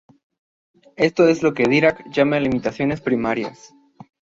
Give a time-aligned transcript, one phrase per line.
[0.95, 3.75] Esto es lo que Dirac llama "limitaciones primarias".